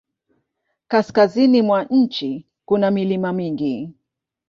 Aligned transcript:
Kaskazini 0.87 1.61
mwa 1.61 1.83
nchi 1.83 2.45
kuna 2.65 2.91
milima 2.91 3.33
mingi. 3.33 3.93